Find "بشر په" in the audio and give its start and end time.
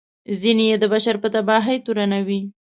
0.93-1.27